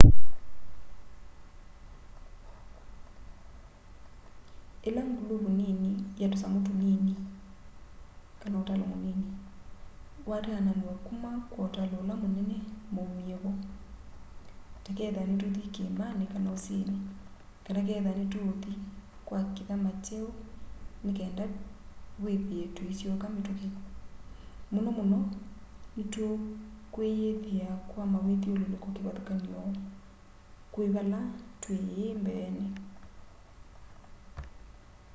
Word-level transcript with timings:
ila 4.87 5.01
nguluvu 5.09 5.49
nini 5.59 5.91
ya 6.21 6.27
tusamu 6.31 6.59
tunini 6.67 7.15
utalo 8.61 8.85
munini 8.91 9.25
wataananw'a 10.29 10.93
kuma 11.07 11.31
kwa 11.49 11.59
utalo 11.67 11.95
ula 12.03 12.15
munene 12.21 12.57
maumie 12.93 13.35
vo 13.43 13.51
ta 14.83 14.91
kethwa 14.97 15.23
nituuthi 15.29 15.61
kiimani 15.75 16.25
kana 16.33 16.49
usini 16.57 16.97
kana 17.65 17.79
kethwa 17.87 18.11
nituuthi 18.19 18.73
kwa 19.27 19.39
kithama 19.55 19.91
kyeu 20.03 20.29
nikenda 21.03 21.45
withie 22.23 22.65
tuisyoka 22.75 23.27
mituki 23.35 23.69
muno 24.71 24.89
muno 24.97 25.19
nitukwiyithia 25.97 27.69
kwa 27.89 28.03
mawithyululuko 28.13 28.87
kivathukany'o 28.95 29.65
kwi 30.73 30.85
vala 30.95 31.19
twi 31.61 31.75
ii 31.97 32.09
mbeeni 32.21 32.67